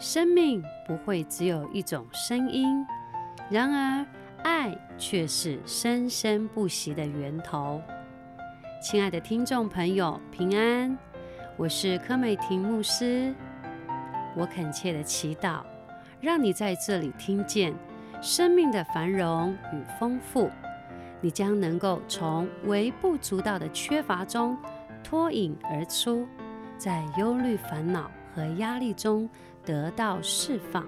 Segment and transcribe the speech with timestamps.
[0.00, 2.86] 生命不会只有一种声音，
[3.50, 4.06] 然而
[4.42, 7.82] 爱却是生生不息的源头。
[8.80, 10.96] 亲爱的听众朋友，平安，
[11.58, 13.34] 我是柯美婷牧师。
[14.34, 15.60] 我恳切的祈祷，
[16.18, 17.74] 让你在这里听见
[18.22, 20.50] 生命的繁荣与丰富，
[21.20, 24.56] 你将能够从微不足道的缺乏中
[25.04, 26.26] 脱颖而出，
[26.78, 29.28] 在忧虑、烦恼和压力中。
[29.70, 30.84] 得到释放。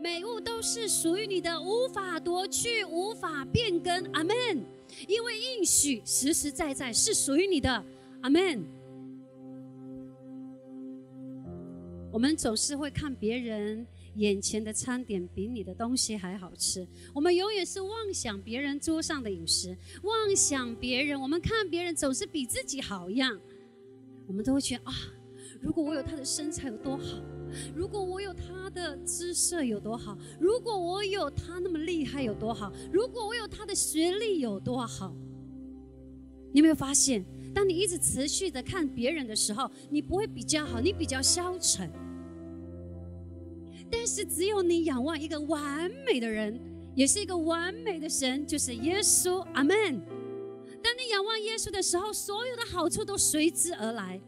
[0.00, 4.04] 美物都是属于你的，无法夺去，无法变更。
[4.12, 4.34] 阿门。
[5.06, 7.84] 因为应许实实在在是属于你的。
[8.22, 8.64] 阿门。
[12.10, 13.86] 我们总是会看别人。
[14.16, 23.40] 眼前的餐点比你的东西还好吃，我们永远是妄想别人桌上的饮食，妄想别人，我们看别人总是比自己好一样，
[24.26, 24.94] 我们都会觉得啊，
[25.60, 27.20] 如果我有他的身材有多好，
[27.74, 35.14] 如果我有他的姿色有多好，如果我有他那么厉害有多好，如果我有他的学历有多好，
[36.52, 41.90] 你有没有发现，当你一直持续的看别人的时候，你不会比较好，你比较消沉。
[43.96, 46.60] 但是只有你仰望一个完美的人，
[46.96, 49.38] 也是一个完美的神，就是耶稣。
[49.52, 49.76] 阿门。
[50.82, 54.20] 当你仰望耶稣的时候，所有的好处都随之而来，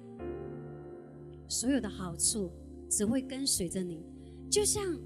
[1.48, 2.48] 所有的好处
[2.88, 4.00] 只会跟随着你。
[4.48, 4.96] 就像，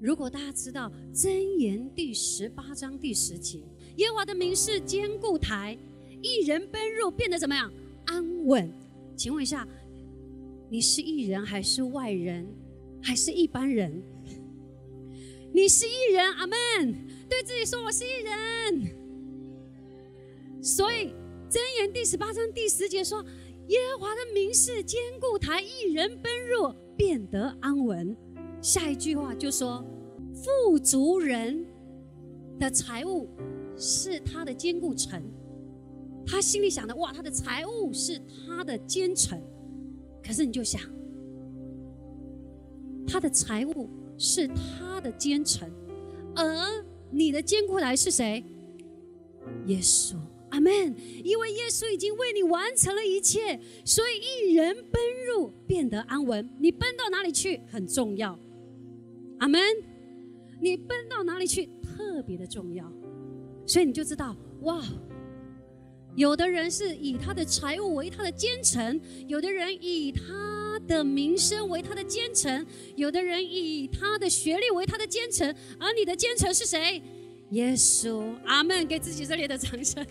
[0.00, 3.60] 如果大家知道箴言第十八章第十节，
[3.96, 5.78] 耶和华的名是坚固台，
[6.20, 7.72] 一人奔入变得怎么样？
[8.06, 8.68] 安稳。
[9.16, 9.66] 请问一下，
[10.68, 12.44] 你是一人还是外人？
[13.06, 14.02] 还是一般人，
[15.54, 16.56] 你是艺人，阿门。
[17.28, 18.96] 对自己说：“我是艺人。”
[20.60, 21.14] 所以
[21.48, 23.24] 箴言第十八章第十节说
[23.70, 28.16] ：“耶和华的名是坚固台，一人奔入，变得安稳。”
[28.60, 29.86] 下一句话就说
[30.34, 31.64] ：“富足人
[32.58, 33.28] 的财物
[33.76, 35.22] 是他的坚固城。”
[36.26, 39.40] 他心里想的：“哇，他的财物是他的坚城。”
[40.26, 40.80] 可是你就想。
[43.06, 45.70] 他的财物是他的奸臣，
[46.34, 48.44] 而你的坚固台是谁？
[49.66, 50.16] 耶稣，
[50.50, 50.72] 阿门。
[51.22, 56.48] 因为耶稣已经为你完成了一切，所以一人奔入，变得安稳。
[56.58, 58.38] 你奔到哪里去很重要，
[59.38, 59.60] 阿门。
[60.60, 62.90] 你奔到哪里去特别的重要，
[63.66, 64.82] 所以你就知道，哇，
[66.14, 70.55] 有的人是以他的财物为他的奸臣，有的人以他。
[70.86, 77.02] 的名声为他的奸臣，有的人以他的学历为他的奸臣，而你的奸臣是谁？
[77.50, 78.86] 耶稣，阿门！
[78.86, 80.04] 给自己热烈的掌声，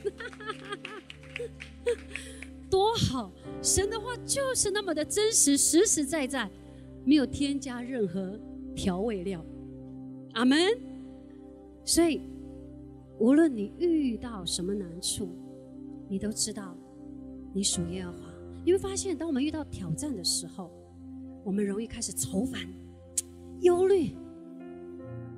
[2.69, 3.31] 多好！
[3.61, 6.49] 神的话就是那么的真实，实实在在，
[7.03, 8.39] 没有添加任何
[8.73, 9.45] 调味料，
[10.33, 10.57] 阿门。
[11.83, 12.21] 所以，
[13.19, 15.29] 无论你遇到什么难处，
[16.09, 16.75] 你都知道，
[17.53, 18.24] 你属耶和华。
[18.65, 20.71] 你会发现，当我们遇到挑战的时候，
[21.43, 22.67] 我们容易开始愁烦、
[23.61, 24.15] 忧虑。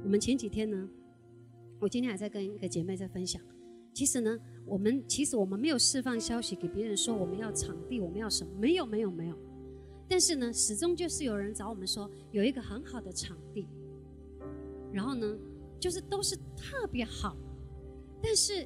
[0.01, 0.89] 我们前几天呢，
[1.77, 3.41] 我今天还在跟一个姐妹在分享。
[3.93, 8.53] 其实呢，我们其实我们没有释放消息给别人说我们要场地，我们要什么？
[8.57, 9.37] 没有，没有，没有。
[10.07, 13.67] 但是呢，始终就是有人找我们说有一个很好的场地，
[14.93, 15.37] 然后呢，
[15.81, 17.35] 就是都是特别好，
[18.23, 18.65] 但是。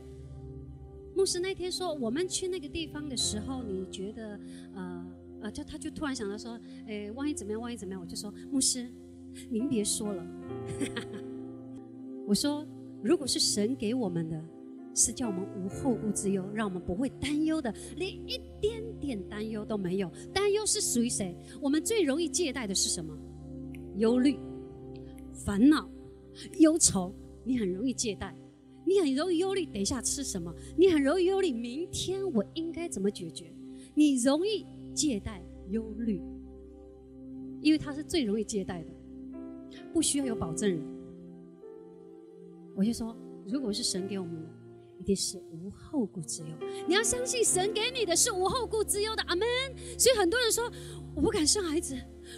[1.21, 4.39] 牧师那天说，我们去那个地方的时候，你觉得，
[4.73, 5.05] 呃，
[5.41, 7.61] 呃，就他就突然想到说，哎，万一怎么样？
[7.61, 8.01] 万一怎么样？
[8.01, 8.89] 我就说，牧师，
[9.47, 10.25] 您别说了。
[12.25, 12.65] 我说，
[13.03, 14.43] 如果是神给我们的，
[14.95, 20.11] 是叫我们无后顾之忧，让我们不会担忧的，连一点点担忧都没有。
[20.33, 21.37] 担忧是属于谁？
[21.61, 23.15] 我们最容易借贷的是什么？
[23.97, 24.39] 忧虑、
[25.35, 25.87] 烦恼、
[26.57, 27.13] 忧愁，
[27.43, 28.35] 你很容易借贷。
[28.91, 30.53] 你很容易忧虑，等一下吃什么？
[30.77, 33.53] 你很容易忧虑，明天我应该怎么解决？
[33.93, 36.21] 你容易借贷忧虑，
[37.61, 38.89] 因为他是最容易借贷的，
[39.93, 40.81] 不需要有保证人。
[42.75, 43.15] 我就说，
[43.47, 44.49] 如果是神给我们的，
[44.97, 46.49] 一定是无后顾之忧。
[46.87, 49.47] 你要相信神给你的是无后顾之忧的，阿门。
[49.97, 50.71] 所以很多人说，
[51.15, 51.95] 我不敢生孩子，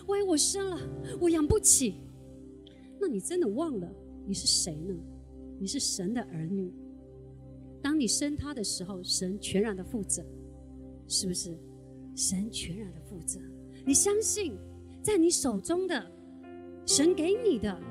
[0.07, 0.79] 万一我生了，
[1.19, 1.95] 我养不起。
[2.99, 3.91] 那你真的忘了
[4.25, 4.95] 你是谁呢？
[5.63, 6.73] 你是神的儿女，
[7.81, 10.21] 当你生他的时候，神全然的负责，
[11.07, 11.57] 是不是？
[12.17, 13.39] 神全然的负责。
[13.85, 14.57] 你相信，
[15.01, 16.05] 在你手中的
[16.85, 17.81] 神给你的，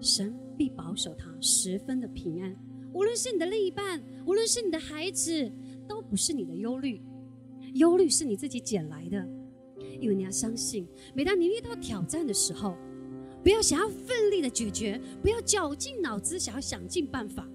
[0.00, 2.56] 神必保守他十分的平安。
[2.92, 5.50] 无论是你的另一半，无论是你的孩子，
[5.88, 7.02] 都不是你的忧虑，
[7.74, 9.28] 忧虑是你自己捡来的。
[10.00, 12.76] 因为你要相信，每当你遇到挑战的时候，
[13.44, 17.46] 不要想要奋力的解决，不要绞尽脑汁想要想尽办法。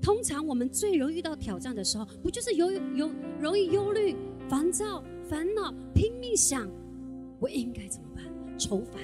[0.00, 3.10] 通常我们最容易遇到挑战的时候，不就是有有
[3.40, 4.14] 容易忧虑、
[4.48, 6.70] 烦躁、烦恼，拼命想
[7.40, 8.24] 我应该怎么办？
[8.56, 9.02] 愁烦，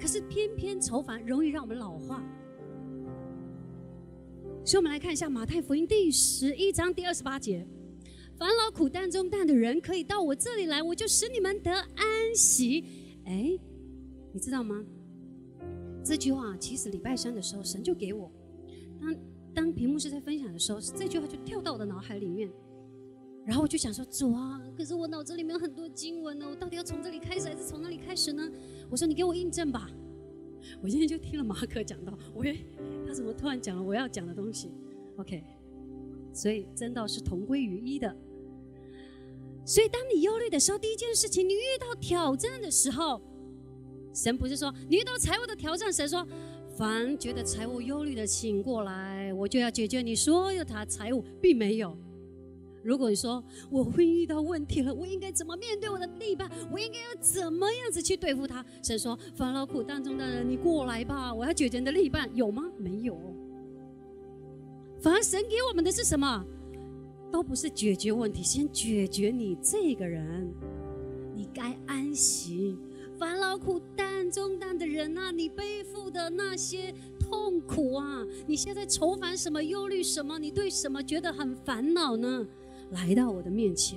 [0.00, 2.20] 可是偏偏愁烦容易让我们老化。
[4.64, 7.64] 所以，我们来看一下马太福音第十一章第二十八节：
[8.36, 12.84] 烦劳苦担重担的人，可以到我这里来，我就使你们得安息。
[13.24, 13.56] 哎，
[14.32, 14.84] 你知道吗？
[16.04, 18.30] 这句话其实礼拜三的时候，神就给我。
[19.00, 19.16] 当
[19.54, 22.50] 当屏幕是在分享的时候，这句话就跳到我的脑海里面。
[23.44, 28.50] 然后我就想说：主啊，可是我脑子里面有很多经文呢，我到底要从这里开始还是从那里开始呢？
[28.88, 29.90] 我说：你给我印证吧。
[30.80, 32.56] 我今天就听了马可讲到，我也
[33.04, 34.70] 他怎么突然讲了我要讲的东西
[35.16, 35.42] ？OK，
[36.32, 38.16] 所以真道是同归于一的。
[39.64, 43.20] 所以当你忧虑的时候，第一件事情，你遇到挑战的时候，
[44.12, 46.26] 神不是说你遇到财务的挑战，神说
[46.76, 51.96] 凡觉得财务忧虑的，请过来，我就要解决你所有的财务，并没有。
[52.82, 56.50] 如果你说我会遇到问题了，我应该怎么面对我的另一半？
[56.70, 58.64] 我应该要怎么样子去对付他？
[58.82, 62.64] 神说：烦恼苦当中的人，你过来吧，我要解决你的另一半，有吗？
[62.78, 63.16] 没有。
[65.00, 66.44] 反而神给我们的是什么？
[67.30, 70.52] 都不是解决问题，先解决你这个人。
[71.34, 72.76] 你该安息。
[73.22, 79.62] 烦恼苦担重担的人啊，你背负的那些痛苦啊，你现在愁烦什么？
[79.62, 80.40] 忧虑什么？
[80.40, 82.44] 你对什么觉得很烦恼呢？
[82.90, 83.96] 来到我的面前，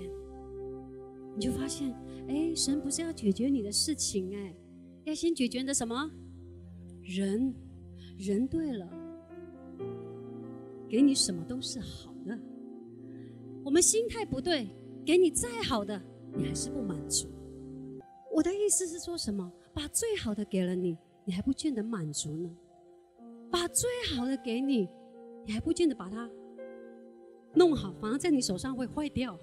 [1.36, 1.92] 你就发现，
[2.28, 4.56] 哎，神不是要解决你的事情，哎，
[5.06, 6.08] 要先解决你的什么？
[7.02, 7.52] 人，
[8.20, 8.88] 人对了，
[10.88, 12.38] 给你什么都是好的。
[13.64, 14.68] 我们心态不对，
[15.04, 16.00] 给你再好的，
[16.38, 17.28] 你还是不满足。
[18.36, 19.50] 我的意思是说什么？
[19.74, 22.54] 把最好的给了你，你还不见得满足呢。
[23.50, 24.90] 把最好的给你，
[25.46, 26.30] 你还不见得把它。
[27.54, 29.40] 弄好，反而在你手上会坏掉。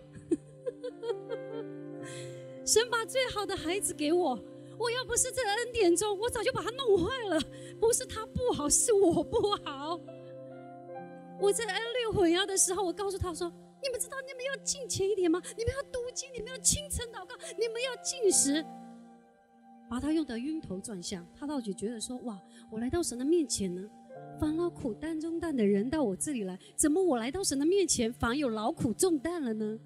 [2.66, 4.38] 神把最好的孩子给我，
[4.78, 7.40] 我要不是这恩典中，我早就把他弄坏了。
[7.80, 9.98] 不是他不好，是我不好。
[11.40, 13.50] 我在恩律混淆的时候，我告诉他说
[13.82, 15.40] ：“你们知道你们要敬虔一点吗？
[15.56, 18.62] 你们要读经，你们要清晨祷告，你们要进食。”
[19.92, 22.40] 把他用得晕头转向，他倒就觉得说：“哇，
[22.70, 23.86] 我来到神的面前呢。”
[24.40, 29.78] 烦劳苦担重担的人到我这里来，怎么我来到神的面前反而有劳苦重担了呢？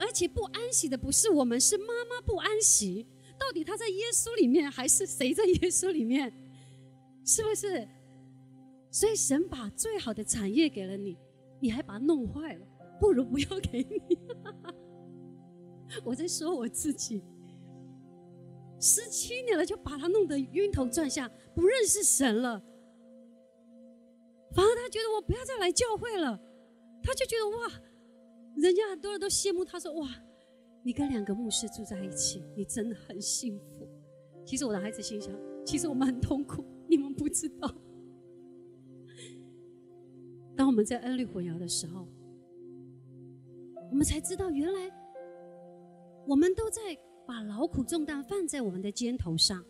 [0.00, 3.06] 而且不安息的不是我们，是妈妈不安息。
[3.38, 6.32] 到底他在耶稣里面，还是谁在耶稣里面？
[7.24, 7.86] 是不是？
[8.90, 11.16] 所以神把最好的产业给了你，
[11.60, 12.66] 你还把它弄坏了，
[12.98, 14.18] 不如不要给你。
[16.02, 17.22] 我在说我自己。
[18.84, 22.62] 十七年了，就把他弄得晕头转向，不认识神了。
[24.54, 26.38] 反而他觉得我不要再来教会了，
[27.02, 27.72] 他就觉得哇，
[28.56, 30.06] 人家很多人都羡慕他，说哇，
[30.82, 33.88] 你跟两个牧师住在一起，你真的很幸福。
[34.44, 37.74] 其实我的孩子心想，其实我们很痛苦，你们不知道。
[40.54, 42.06] 当我们在恩律火窑的时候，
[43.90, 44.90] 我们才知道原来
[46.26, 46.82] 我们都在。
[47.26, 49.64] 把劳苦重担放在我们的肩头上，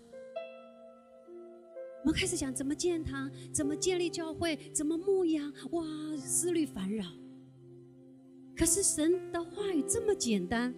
[2.02, 5.84] 我们开始讲怎么建堂，怎么建立教会，怎么牧养，哇，
[6.16, 7.04] 思虑烦扰。
[8.56, 10.74] 可是神的话语这么简单，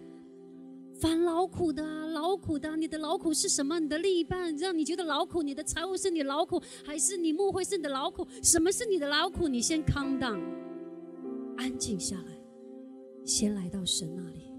[0.99, 3.79] 烦劳苦的，劳苦的，你的劳苦是什么？
[3.79, 8.25] 你的另一半让你觉得劳苦，你的财务是你劳苦，还是你牧会是你的劳苦？
[8.41, 9.47] 什么是你的劳苦？
[9.47, 10.41] 你先 calm down，
[11.57, 12.31] 安静下来，
[13.25, 14.56] 先来到神那里。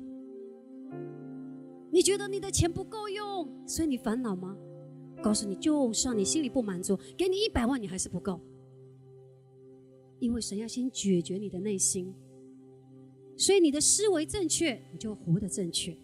[1.91, 4.57] 你觉得你的钱不够用，所以你烦恼吗？
[5.23, 8.41] 告诉你，就算你心里不满足，给你一百万，你还是不够。
[10.21, 12.15] 因为神要先解决你的内心，
[13.37, 15.97] 所以你的思维正确，你就活得正确。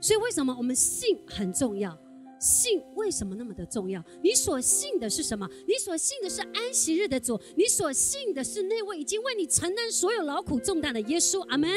[0.00, 1.98] 所以为什么我们信很重要？
[2.40, 4.04] 信为什么那么的重要？
[4.22, 5.48] 你所信的是什么？
[5.66, 11.40] 你所信的是安息日的主，你所信的是那位已经为你承担所有劳苦重担的耶稣。
[11.48, 11.70] 阿门。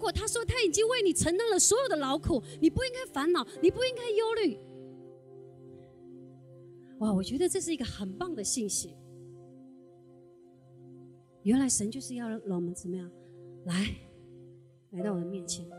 [0.00, 4.58] 如果他说他已经为你承担了所有的劳苦，你不应该烦恼，你不应该忧虑。
[7.00, 8.96] 哇，我觉得这是一个很棒的信息。
[11.42, 13.12] 原来神就是要让我们怎么样，
[13.66, 13.94] 来，
[14.92, 15.70] 来到我的面前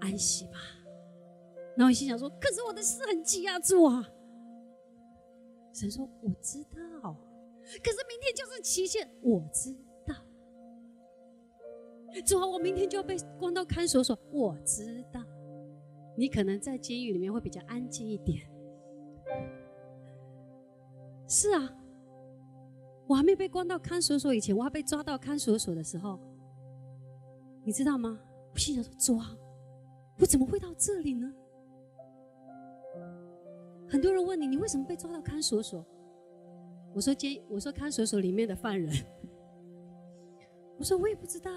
[0.00, 0.58] 安息吧。
[1.76, 4.04] 然后我心想说，可是我的事很急啊，主啊。
[5.72, 7.14] 神说我知道，
[7.80, 9.72] 可是明天就是期限，我知。
[12.24, 15.22] 主啊，我明天就要被关到看守所，我知道。
[16.16, 18.40] 你可能在监狱里面会比较安静一点。
[21.28, 21.76] 是啊，
[23.06, 26.18] 我还没被关到看守所以前，我还被抓到看守所的时候，
[27.64, 28.18] 你知道吗？
[28.52, 29.36] 我心想说：主啊，
[30.18, 31.32] 我怎么会到这里呢？
[33.88, 35.86] 很多人问你，你为什么被抓到看守所？
[36.94, 38.92] 我说监，我说看守所里面的犯人。
[40.78, 41.52] 我说我也不知道。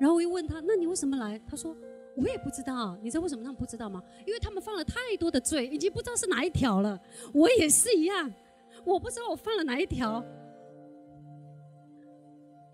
[0.00, 1.38] 然后我又问他，那你为什么来？
[1.46, 1.76] 他说。
[2.16, 4.02] 我也不知道，你知道为什么他们不知道吗？
[4.26, 7.00] 因为他们犯了太多的罪，已经不知道是哪一条了。
[7.32, 8.30] 我也是一样，
[8.84, 10.22] 我不知道我犯了哪一条，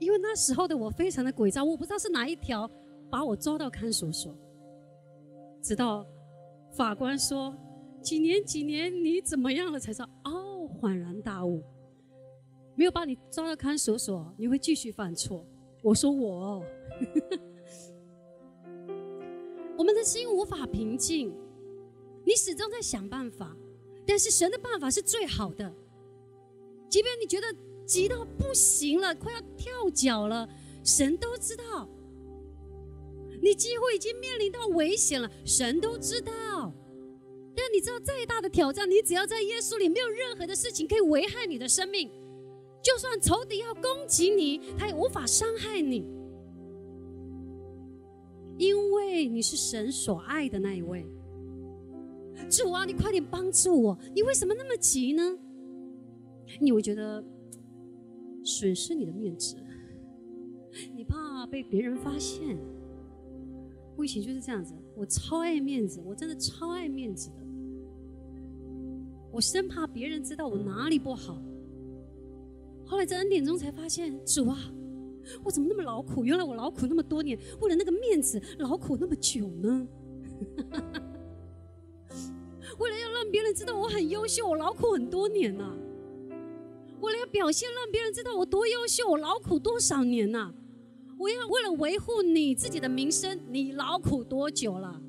[0.01, 2.69] 因为那时候的我非常的诡诈，我不知道是哪一条
[3.11, 4.35] 把我抓到看守所。
[5.63, 6.05] 直到
[6.73, 7.55] 法官说
[8.01, 11.63] 几年几年你怎么样了，才知道哦，恍然大悟，
[12.75, 15.47] 没有把你抓到看守所，你会继续犯错。
[15.87, 16.63] 我说我。
[19.79, 21.33] 我们的心无法平静，
[22.25, 23.57] 你始终在想办法，
[24.05, 25.73] 但是神的办法是最好的。
[26.89, 27.47] 即便你觉得
[27.85, 30.49] 急到不行了，快要跳脚了，
[30.83, 31.89] 神都知道。
[33.41, 36.33] 你几乎已经面临到危险了，神都知道。
[37.55, 42.11] 但你知道，再大的挑战，你只要在耶稣里，没有任何的事情可以危害你的生命。
[42.87, 46.07] 就算仇敌要攻击你，他也无法伤害你。
[48.59, 51.05] 因为你是神所爱的那一位，
[52.49, 53.99] 主啊，你快点帮助我！
[54.15, 55.37] 你为什么那么急呢？
[56.61, 57.25] 你会觉得
[58.45, 59.57] 损失你的面子，
[60.95, 62.57] 你怕被别人发现。
[63.97, 67.37] 我以前就是这样子，我超爱面子，我真的超爱面子的，
[69.33, 71.43] 我生怕别人知道我哪里不好。
[72.87, 74.59] 后来在恩典中才发现，主啊。
[75.43, 76.25] 我怎么那么劳苦？
[76.25, 79.89] 原来我劳苦那么多年，为了那个面子劳苦那么久呢？
[82.79, 85.77] 为了要让别人知道我很优秀，我劳苦很多年呐。
[87.01, 90.55] 为了要表现让别人知道我多优秀，我劳苦多少年呐？
[91.19, 95.03] 我要为了维护你自己的名声，你劳苦多久了？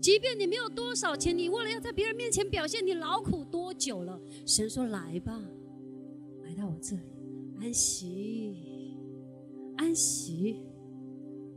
[0.00, 4.20] 即便你没有多少钱，你为了要在别人面前表现，你劳苦多久了？
[4.46, 5.42] 神说：“来吧，
[6.44, 7.02] 来到我这里。”
[7.60, 8.96] 安息，
[9.76, 10.62] 安息，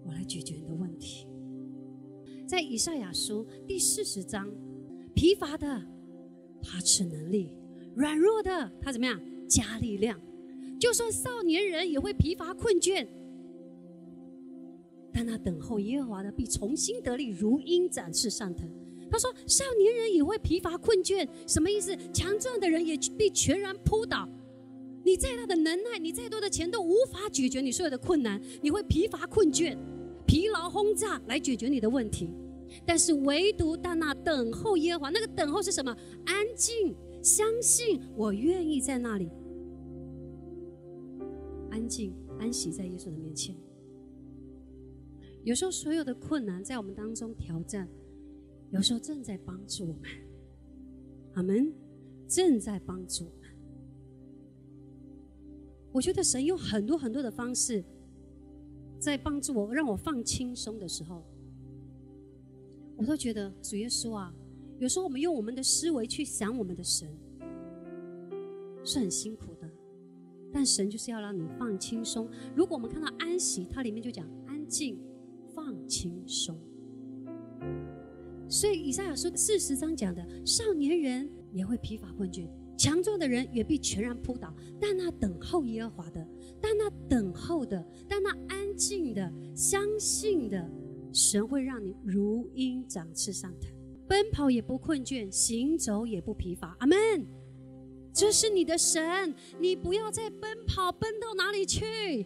[0.03, 1.27] 我来解决你的问题。
[2.47, 4.51] 在以赛亚书第四十章，
[5.13, 5.81] 疲乏的
[6.61, 7.53] 他赐能力，
[7.95, 10.19] 软弱的他怎么样加力量？
[10.79, 13.07] 就算少年人也会疲乏困倦，
[15.13, 18.69] 但那等候耶和华的必重新得力，如鹰展翅上腾。
[19.09, 21.93] 他说：少年人也会疲乏困倦，什么意思？
[22.13, 24.27] 强壮的人也必全然扑倒。
[25.03, 28.39] 你再大的能耐，你再多的钱都无法解决你所有的困难。
[28.61, 29.77] 你会疲乏困倦、
[30.25, 32.29] 疲劳轰炸来解决你的问题，
[32.85, 35.93] 但是唯独但那等候耶和华，那个等候是什么？
[36.25, 39.27] 安静，相信我愿意在那里
[41.69, 43.53] 安静安息在耶稣的面前。
[45.43, 47.87] 有时候所有的困难在我们当中挑战，
[48.69, 50.03] 有时候正在帮助我们。
[51.33, 51.73] 阿门，
[52.27, 53.25] 正在帮助。
[53.25, 53.49] 我们。
[55.91, 57.83] 我觉得神用很多很多的方式，
[58.99, 61.23] 在帮助我，让我放轻松的时候，
[62.95, 64.33] 我都觉得主耶稣啊，
[64.77, 67.09] 有时候我们用我们的思维去想我们的神，
[68.83, 69.69] 是很辛苦的。
[70.53, 72.29] 但神就是要让你放轻松。
[72.53, 74.99] 如果我们看到安息，它里面就讲安静、
[75.55, 76.57] 放轻松。
[78.49, 82.47] 所以以赛亚书四十章讲的，少年人也会疲乏困倦。
[82.77, 86.27] 强壮的人也必全然扑倒，但那等候耶和华的，
[86.59, 90.67] 但那等候的，但那安静的、相信的，
[91.13, 93.69] 神会让你如鹰展翅上腾，
[94.07, 96.75] 奔跑也不困倦，行走也不疲乏。
[96.79, 96.97] 阿门。
[98.13, 102.25] 这是你的神，你不要再奔跑，奔到哪里去？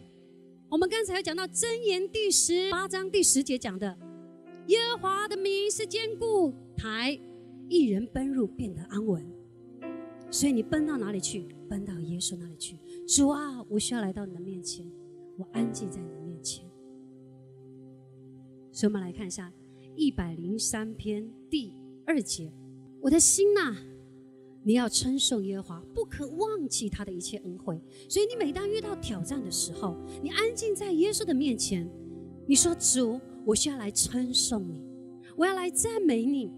[0.68, 3.96] 我们刚才讲到箴言第十八章第十节讲的，
[4.66, 7.16] 耶和华的名是坚固台，
[7.68, 9.24] 一人奔入变得安稳。
[10.28, 11.46] 所以你奔到哪里去？
[11.68, 12.76] 奔到耶稣那里去。
[13.06, 14.84] 主啊，我需要来到你的面前，
[15.38, 16.68] 我安静在你的面前。
[18.72, 19.52] 所以我们来看一下
[19.94, 21.72] 一百零三篇第
[22.04, 22.52] 二节：
[23.00, 23.76] 我的心呐，
[24.66, 27.80] 你要称颂耶和华，不可忘记他的一切恩惠。
[28.08, 31.88] 所以你每当遇到挑战的时候，你安静在耶稣的面前，
[32.48, 34.82] 你说：“主，我需要来称颂你，
[35.36, 36.50] 我要来赞美你。”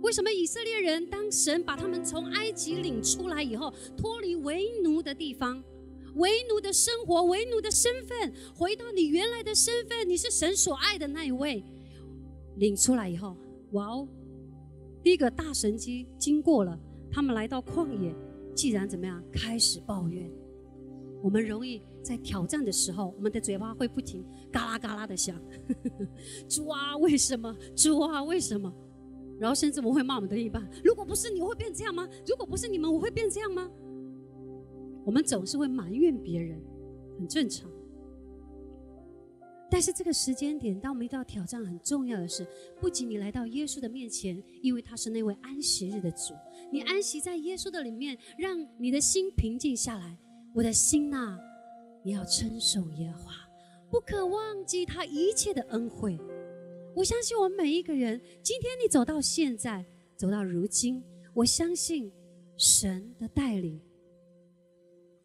[0.00, 5.62] 为什么以色列人当神把他们从埃及领出来以后，脱离为奴的地方？
[6.14, 11.62] 为奴的生活，为奴的身份，回到你原来的身份，你是神所爱的那一位。
[12.56, 13.36] 领出来以后，
[13.72, 14.08] 哇哦，
[15.02, 16.78] 第一个大神机经过了，
[17.10, 18.14] 他们来到旷野，
[18.54, 20.30] 既然怎么样，开始抱怨。
[21.22, 25.36] 我们容易在挑战的时候，我们的嘴巴会不停嘎啦嘎啦的响，
[26.48, 27.56] 猪啊，为什么？
[27.74, 28.72] 猪啊，为什么？
[29.38, 32.08] 然后甚至我们会骂我们的另一半：如果不是你，会变这样吗？
[32.26, 33.70] 如果不是你们，我会变这样吗？
[35.04, 36.60] 我们总是会埋怨别人，
[37.18, 37.70] 很正常。
[39.70, 42.46] 但是这个时间点，当我们遇到挑战，很重要的是，
[42.80, 46.34] 不仅你来到耶稣的面前，因为他是那位安息日的主，
[46.72, 50.18] 你安息在耶稣的里面，让你的心平静下来。
[50.54, 51.38] 我的心呐，
[52.02, 53.32] 你要称颂耶和华，
[53.90, 56.18] 不可忘记他一切的恩惠。
[56.96, 59.84] 我相信我们每一个人，今天你走到现在，
[60.16, 61.02] 走到如今，
[61.34, 62.10] 我相信
[62.56, 63.80] 神的带领。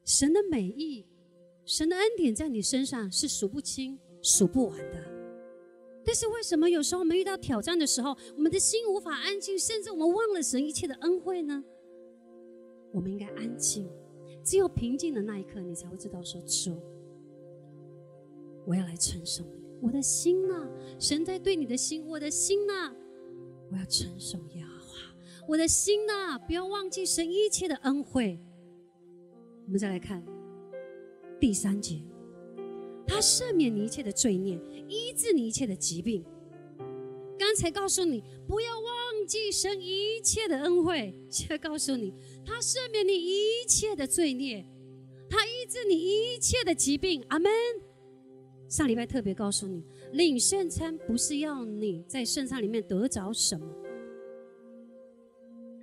[0.03, 1.05] 神的美意，
[1.65, 4.97] 神的恩典在你身上是数不清、数不完的。
[6.03, 11.63] 但是为什么有时候我们遇到挑战的时候，我们的心无法安静，甚至我们忘了神一切的恩惠呢？
[12.91, 13.87] 我们应该安静，
[14.43, 16.77] 只有平静的那一刻，你才会知道说：主，
[18.65, 19.63] 我要来承受你。
[19.81, 22.93] 我的心呐，神在对你的心，我的心呐，
[23.71, 24.97] 我要承受耶和华。
[25.47, 28.39] 我的心呐，不要忘记神一切的恩惠。
[29.65, 30.23] 我们再来看
[31.39, 32.01] 第三节，
[33.05, 36.23] 他赦免你一切的罪孽，医治你一切的疾病。
[37.37, 42.13] 刚才告诉你不要忘记神一切的恩惠，现在告诉你，
[42.45, 44.65] 他赦免你一切的罪孽，
[45.29, 47.23] 他医治你一切的疾病。
[47.29, 47.51] 阿门。
[48.69, 49.83] 上礼拜特别告诉你，
[50.13, 53.67] 领圣餐不是要你在圣餐里面得着什么，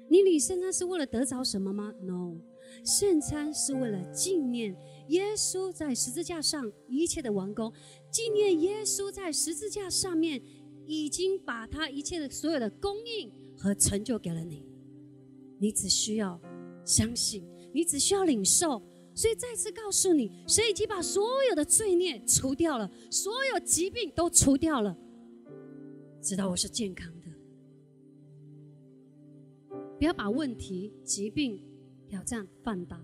[0.09, 2.37] 你领圣餐是为了得着什么吗？No。
[2.85, 4.75] 圣餐是为了纪念
[5.09, 7.73] 耶稣在十字架上一切的完工，
[8.11, 10.43] 纪念耶稣在十字架上面
[10.87, 14.65] 已经把他一切的所有的供应和成就给了你，
[15.59, 16.41] 你只需要
[16.85, 18.83] 相信，你只需要领受。
[19.13, 24.97] 所以再次告诉你，神已经把所有的罪孽除掉了，所有疾病都除掉了，
[26.23, 27.27] 知道我是健康的。
[29.99, 31.61] 不要把问题、疾病。
[32.11, 33.01] 挑战放大，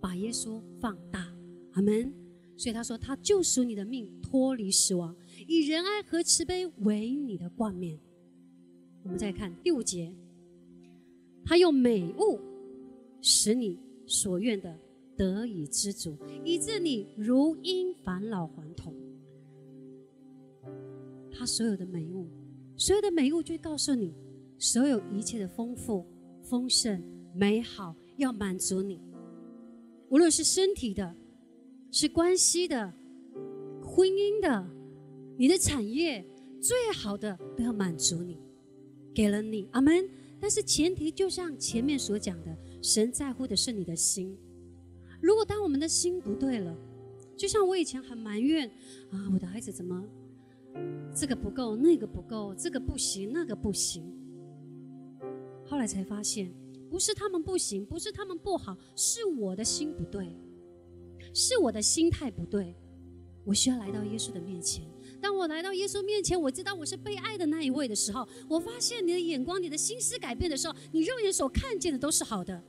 [0.00, 1.32] 把耶稣放大，
[1.74, 2.12] 阿门。
[2.56, 5.14] 所以他说，他救赎你的命，脱离死亡，
[5.46, 7.96] 以仁爱和慈悲为你的冠冕。
[9.04, 10.12] 我们再看第五节，
[11.44, 12.40] 他用美物
[13.22, 14.76] 使你所愿的
[15.16, 18.92] 得以知足，以致你如因返老还童。
[21.30, 22.26] 他所有的美物，
[22.76, 24.12] 所有的美物就告诉你，
[24.58, 26.04] 所有一切的丰富、
[26.42, 27.00] 丰盛、
[27.32, 27.94] 美好。
[28.20, 29.00] 要满足你，
[30.08, 31.14] 无论是身体的、
[31.90, 32.92] 是关系的、
[33.82, 34.66] 婚姻的、
[35.36, 36.24] 你的产业，
[36.60, 38.38] 最好的都要满足你，
[39.14, 40.08] 给了你，阿门。
[40.38, 44.36] 但是前提就像前面所讲的，神在乎的是你的心。
[45.20, 46.74] 如果当我们的心不对了，
[47.36, 48.66] 就像我以前很埋怨
[49.10, 50.02] 啊，我的孩子怎么
[51.14, 54.02] 这个不够，那个不够，这个不行，那个不行，
[55.64, 56.50] 后来才发现。
[56.90, 60.36] 不是他们不行，不是他们不好，是我的心不对，
[61.32, 62.74] 是我的心态不对。
[63.44, 64.84] 我需要来到耶稣的面前。
[65.20, 72.62] 当我来到耶稣面前，我知道我是被爱的那一位的时候，我发现你的眼光、你的心思改变的时候，你肉眼所看见的都是好的。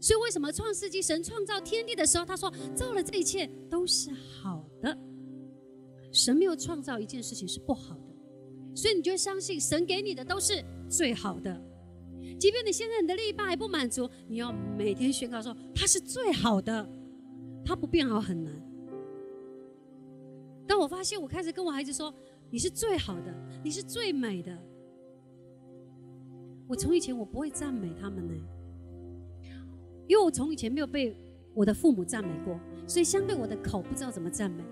[0.00, 4.96] 所以，为什么创世纪神创造天地的时候，他说造了这一切都是好的？
[6.12, 8.14] 神没有创造一件事情是不好的，
[8.74, 11.65] 所以你就相信神给你的都是最好的。
[12.38, 16.86] 即便你现在你的另一半还不满足，你要每天宣告说他是最好的，
[17.64, 18.54] 他不变好很难。
[20.66, 22.12] 当我发现我开始跟我孩子说
[22.50, 24.56] 你是最好的，你是最美的，
[26.68, 28.34] 我从以前我不会赞美他们呢，
[30.06, 31.16] 因为我从以前没有被
[31.54, 34.62] 我的父母赞美过，所以相对我的口不知道怎么赞美。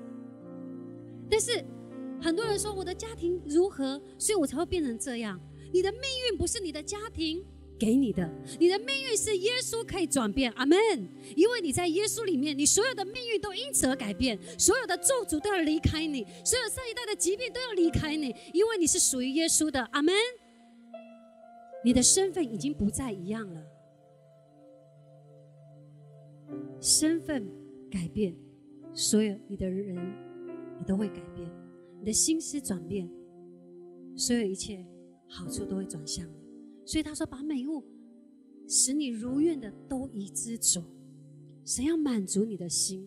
[1.31, 1.64] 但是
[2.20, 5.40] 很多人说我的家庭如何，所以我才会变成这样。
[5.72, 7.42] 你的命运不是你的家庭。
[7.78, 10.78] 给你的，你的命运是耶稣可以转变，阿门。
[11.37, 20.14] 因为你在耶稣里面，你所有的命运都因此而改变，所有的咒诅都要离开你，所有上一代的疾病都要离开你，因为你是属于耶稣的，阿门。
[21.84, 23.62] 你的身份已经不再一样了，
[26.80, 27.46] 身份
[27.90, 28.34] 改变，
[28.94, 29.94] 所有你的人，
[30.78, 31.50] 你都会改变，
[31.98, 33.10] 你的心思转变，
[34.16, 34.87] 所有一切
[35.28, 36.43] 好处都会转向你。
[36.85, 37.85] 所以他说：“把美物
[38.68, 40.83] 使你如愿的都已知足。”
[41.64, 43.07] 神要满足你的心。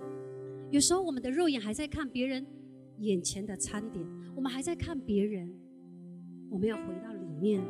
[0.72, 2.46] 有时候我们的肉眼还在看别人
[3.00, 4.04] 眼前的餐点，
[4.36, 5.54] 我们还在看别人。
[6.50, 7.62] 我们要回到里面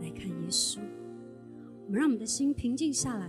[0.00, 0.78] 来看耶稣。
[1.86, 3.28] 我们让我们的心平静下来，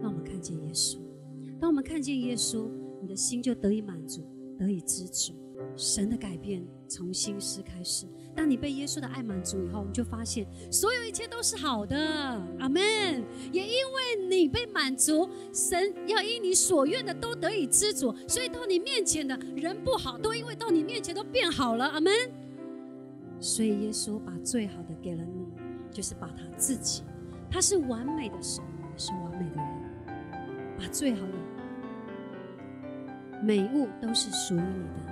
[0.00, 0.98] 让我们看见耶稣。
[1.58, 2.70] 当我们看见耶稣，
[3.02, 4.22] 你的心就得以满足，
[4.58, 5.34] 得以知足。
[5.76, 8.06] 神的改变从心思开始。
[8.34, 11.96] 当你被耶稣的爱满足以后，你就发现所有一切都是好的。
[12.58, 12.82] 阿门。
[13.52, 21.86] 也因为你被满足，神要因你所愿的都得以知足，所以到你面前的人不好，都因为到你面前都变好了。
[21.86, 22.12] 阿门。
[23.40, 25.46] 所以耶稣把最好的给了你，
[25.90, 27.02] 就是把他自己。
[27.50, 28.62] 他是完美的神，
[28.96, 29.66] 是完美的人，
[30.78, 31.32] 把最好的
[33.42, 35.09] 美物都是属于你的。